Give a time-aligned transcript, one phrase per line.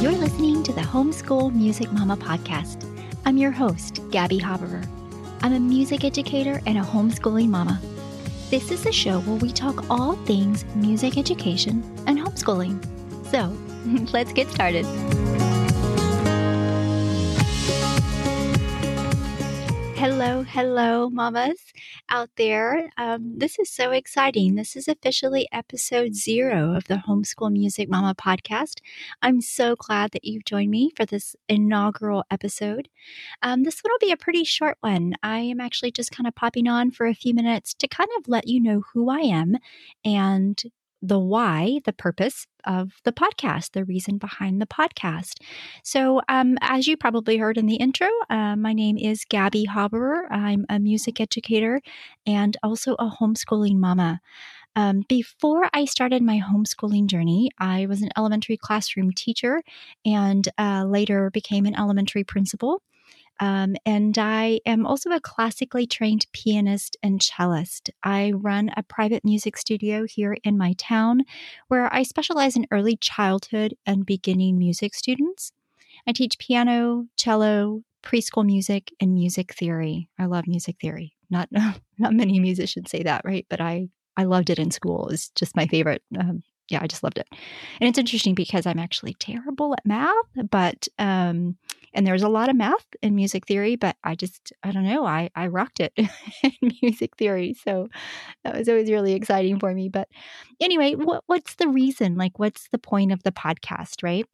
[0.00, 2.86] You're listening to the Homeschool Music Momma podcast.
[3.26, 4.88] I'm your host, Gabby Haberer.
[5.42, 7.78] I'm a music educator and a homeschooling mama.
[8.48, 12.82] This is a show where we talk all things music education and homeschooling.
[13.30, 13.54] So,
[14.14, 14.86] let's get started.
[20.00, 21.60] Hello, hello, mamas
[22.08, 22.90] out there.
[22.96, 24.54] Um, this is so exciting.
[24.54, 28.80] This is officially episode zero of the Homeschool Music Momma podcast.
[29.20, 32.88] I'm so glad that you've joined me for this inaugural episode.
[33.42, 35.16] Um, this one will be a pretty short one.
[35.22, 38.26] I am actually just kind of popping on for a few minutes to kind of
[38.26, 39.58] let you know who I am
[40.02, 40.62] and
[41.02, 45.40] the why, the purpose of the podcast, the reason behind the podcast.
[45.82, 50.30] So, um, as you probably heard in the intro, uh, my name is Gabby Haberer.
[50.30, 51.80] I'm a music educator
[52.26, 54.20] and also a homeschooling mama.
[54.76, 59.62] Um, before I started my homeschooling journey, I was an elementary classroom teacher
[60.04, 62.82] and uh, later became an elementary principal.
[63.40, 67.90] Um, and I am also a classically trained pianist and cellist.
[68.04, 71.22] I run a private music studio here in my town
[71.68, 75.52] where I specialize in early childhood and beginning music students.
[76.06, 80.08] I teach piano, cello, preschool music, and music theory.
[80.18, 81.14] I love music theory.
[81.30, 81.48] Not
[81.98, 83.46] not many musicians say that, right?
[83.48, 85.08] But I I loved it in school.
[85.08, 87.28] It's just my favorite um, yeah, I just loved it.
[87.80, 90.14] And it's interesting because I'm actually terrible at math,
[90.50, 91.56] but um,
[91.92, 95.06] and there's a lot of math in music theory, but I just I don't know,
[95.06, 95.92] I I rocked it
[96.42, 97.54] in music theory.
[97.54, 97.88] So
[98.44, 99.88] that was always really exciting for me.
[99.88, 100.08] But
[100.60, 102.16] anyway, what what's the reason?
[102.16, 104.26] Like what's the point of the podcast, right?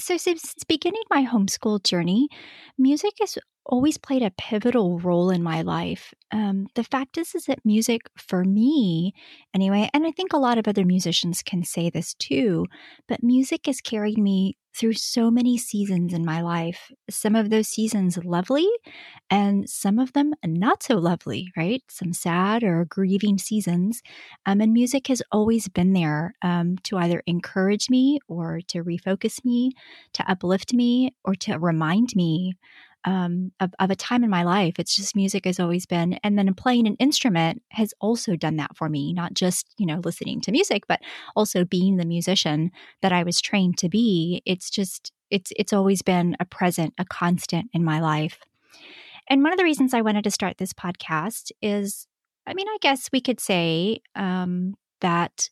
[0.00, 2.28] So, since beginning my homeschool journey,
[2.78, 6.12] music has always played a pivotal role in my life.
[6.30, 9.14] Um, the fact is, is that music for me,
[9.54, 12.66] anyway, and I think a lot of other musicians can say this too,
[13.08, 16.90] but music has carried me through so many seasons in my life.
[17.08, 18.66] Some of those seasons lovely,
[19.30, 21.82] and some of them not so lovely, right?
[21.88, 24.02] Some sad or grieving seasons.
[24.46, 29.44] Um, and music has always been there um, to either encourage me or to refocus
[29.44, 29.72] me,
[30.14, 32.54] to uplift me, or to remind me
[33.04, 34.74] um, of, of, a time in my life.
[34.78, 38.76] It's just music has always been, and then playing an instrument has also done that
[38.76, 39.12] for me.
[39.12, 41.00] Not just you know listening to music, but
[41.36, 42.70] also being the musician
[43.02, 44.42] that I was trained to be.
[44.46, 48.38] It's just it's it's always been a present, a constant in my life.
[49.28, 52.06] And one of the reasons I wanted to start this podcast is,
[52.46, 55.48] I mean, I guess we could say um, that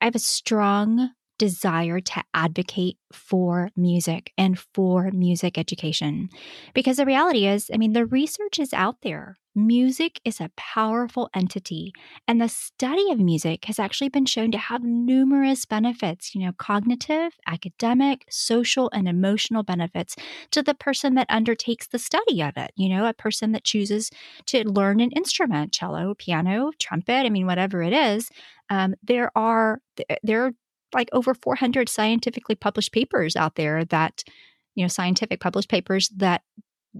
[0.00, 1.10] I have a strong
[1.42, 6.28] desire to advocate for music and for music education.
[6.72, 9.38] Because the reality is, I mean, the research is out there.
[9.56, 11.92] Music is a powerful entity,
[12.28, 16.52] and the study of music has actually been shown to have numerous benefits, you know,
[16.56, 20.14] cognitive, academic, social, and emotional benefits
[20.52, 22.70] to the person that undertakes the study of it.
[22.76, 24.10] You know, a person that chooses
[24.46, 28.30] to learn an instrument, cello, piano, trumpet, I mean, whatever it is.
[28.70, 29.80] Um, there are
[30.22, 30.52] there are
[30.94, 34.24] like over 400 scientifically published papers out there that,
[34.74, 36.42] you know, scientific published papers that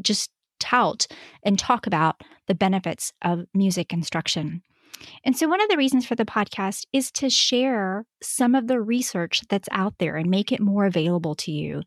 [0.00, 0.30] just
[0.60, 1.06] tout
[1.42, 4.62] and talk about the benefits of music instruction.
[5.24, 8.80] And so, one of the reasons for the podcast is to share some of the
[8.80, 11.82] research that's out there and make it more available to you.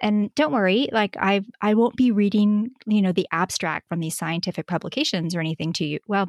[0.00, 4.16] And don't worry, like I, I won't be reading, you know, the abstract from these
[4.16, 5.98] scientific publications or anything to you.
[6.06, 6.28] Well,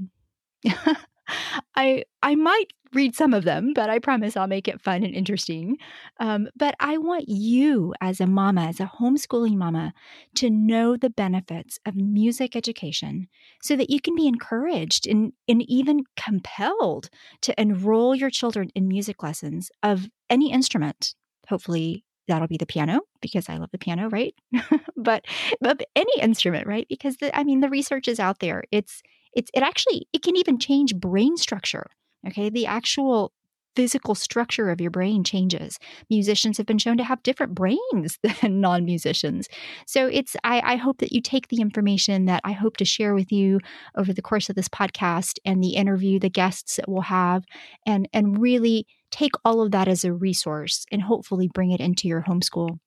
[1.75, 5.15] I I might read some of them, but I promise I'll make it fun and
[5.15, 5.77] interesting.
[6.19, 9.93] Um, but I want you, as a mama, as a homeschooling mama,
[10.35, 13.27] to know the benefits of music education
[13.61, 17.09] so that you can be encouraged and, and even compelled
[17.41, 21.15] to enroll your children in music lessons of any instrument.
[21.47, 24.35] Hopefully, that'll be the piano because I love the piano, right?
[24.95, 25.25] but,
[25.59, 26.87] but any instrument, right?
[26.89, 28.63] Because the, I mean, the research is out there.
[28.71, 29.01] It's
[29.33, 31.87] it's it actually it can even change brain structure.
[32.27, 33.31] Okay, the actual
[33.75, 35.79] physical structure of your brain changes.
[36.09, 39.47] Musicians have been shown to have different brains than non musicians.
[39.87, 43.13] So it's, I, I, hope that you take the information that I hope to share
[43.13, 43.59] with you
[43.95, 47.43] over the course of this podcast and the interview, the guests that we'll have,
[47.85, 52.07] and, and really take all of that as a resource and hopefully bring it into
[52.07, 52.79] your homeschool.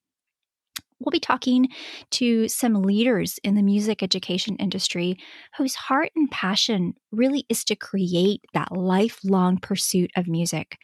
[1.00, 1.69] We'll be talking
[2.12, 5.19] to some leaders in the music education industry
[5.56, 10.79] whose heart and passion really is to create that lifelong pursuit of music.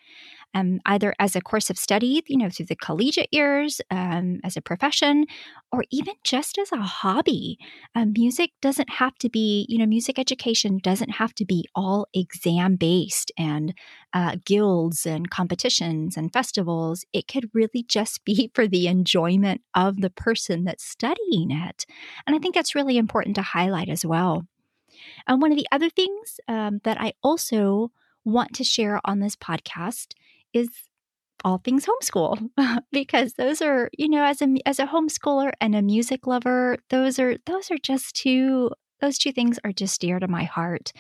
[0.55, 4.57] Um, either as a course of study, you know, through the collegiate years, um, as
[4.57, 5.27] a profession,
[5.73, 7.59] or even just as a hobby.
[7.95, 12.07] Um, music doesn't have to be, you know, music education doesn't have to be all
[12.15, 13.75] exam based and
[14.13, 17.05] uh, guilds and competitions and festivals.
[17.13, 21.87] It could really just be for the enjoyment of the person that's studying it.
[22.27, 24.47] And I think that's really important to highlight as well.
[25.27, 27.93] And one of the other things um, that I also
[28.25, 30.15] want to share on this podcast
[30.53, 30.69] is
[31.45, 32.51] all things homeschool
[32.93, 37.19] because those are you know as a as a homeschooler and a music lover those
[37.19, 38.71] are those are just two
[39.01, 40.93] those two things are just dear to my heart.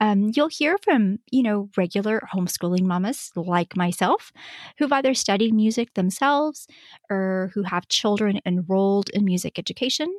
[0.00, 4.32] Um, you'll hear from, you know, regular homeschooling mamas like myself
[4.78, 6.66] who've either studied music themselves
[7.10, 10.12] or who have children enrolled in music education.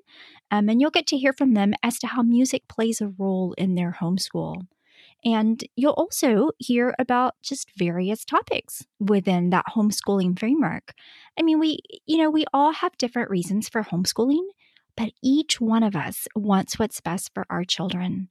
[0.51, 3.53] Um, and you'll get to hear from them as to how music plays a role
[3.57, 4.63] in their homeschool.
[5.25, 10.93] And you'll also hear about just various topics within that homeschooling framework.
[11.39, 14.45] I mean, we, you know, we all have different reasons for homeschooling.
[14.95, 18.29] But each one of us wants what's best for our children.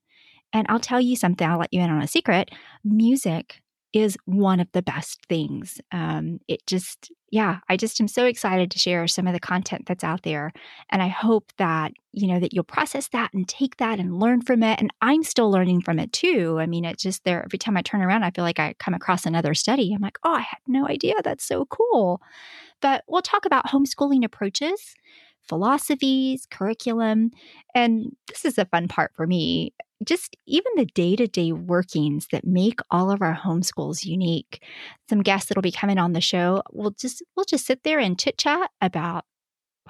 [0.52, 2.50] And I'll tell you something, I'll let you in on a secret.
[2.84, 3.61] Music
[3.92, 5.80] is one of the best things.
[5.92, 9.84] Um, it just, yeah, I just am so excited to share some of the content
[9.86, 10.52] that's out there.
[10.90, 14.40] And I hope that, you know, that you'll process that and take that and learn
[14.40, 14.80] from it.
[14.80, 16.58] And I'm still learning from it too.
[16.58, 18.94] I mean, it's just there every time I turn around, I feel like I come
[18.94, 19.92] across another study.
[19.94, 21.14] I'm like, oh, I had no idea.
[21.22, 22.22] That's so cool.
[22.80, 24.94] But we'll talk about homeschooling approaches
[25.48, 27.30] philosophies, curriculum.
[27.74, 29.74] And this is a fun part for me
[30.04, 34.62] just even the day to day workings that make all of our homeschools unique.
[35.08, 38.18] Some guests that'll be coming on the show, we'll just we'll just sit there and
[38.18, 39.24] chit chat about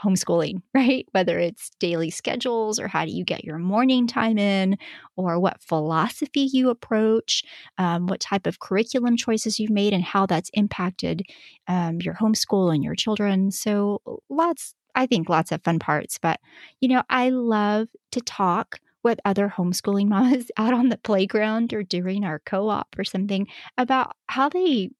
[0.02, 1.06] homeschooling, right?
[1.12, 4.76] Whether it's daily schedules or how do you get your morning time in,
[5.16, 7.44] or what philosophy you approach,
[7.78, 11.22] um, what type of curriculum choices you've made, and how that's impacted
[11.68, 13.50] um, your homeschool and your children.
[13.50, 16.18] So lots I think lots of fun parts.
[16.18, 16.40] But,
[16.80, 21.82] you know, I love to talk with other homeschooling moms out on the playground or
[21.82, 23.46] during our co op or something
[23.78, 24.90] about how they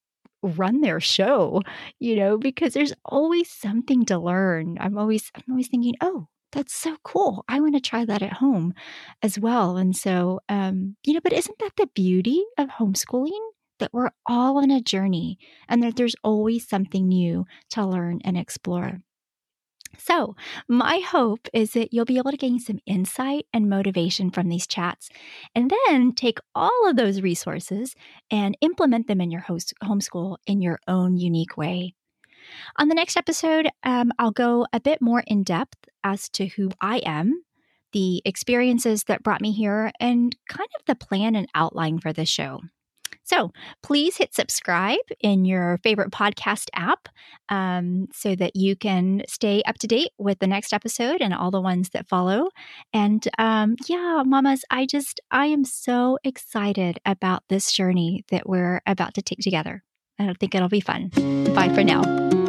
[0.42, 1.62] run their show,
[2.00, 4.76] you know, because there's always something to learn.
[4.80, 7.44] I'm always, I'm always thinking, oh, that's so cool.
[7.48, 8.74] I want to try that at home
[9.22, 9.76] as well.
[9.76, 13.40] And so, um, you know, but isn't that the beauty of homeschooling?
[13.78, 15.38] That we're all on a journey
[15.68, 19.00] and that there's always something new to learn and explore.
[19.98, 20.36] So,
[20.68, 24.66] my hope is that you'll be able to gain some insight and motivation from these
[24.66, 25.08] chats,
[25.54, 27.94] and then take all of those resources
[28.30, 31.94] and implement them in your host, homeschool in your own unique way.
[32.76, 36.70] On the next episode, um, I'll go a bit more in depth as to who
[36.80, 37.44] I am,
[37.92, 42.24] the experiences that brought me here, and kind of the plan and outline for the
[42.24, 42.60] show.
[43.22, 43.52] So
[43.82, 47.08] please hit subscribe in your favorite podcast app
[47.48, 51.50] um, so that you can stay up to date with the next episode and all
[51.50, 52.48] the ones that follow.
[52.92, 58.80] And um, yeah, mamas, I just, I am so excited about this journey that we're
[58.86, 59.82] about to take together.
[60.18, 61.08] I think it'll be fun.
[61.54, 62.41] Bye for now.